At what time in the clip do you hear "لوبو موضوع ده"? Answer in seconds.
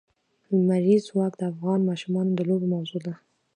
2.49-3.13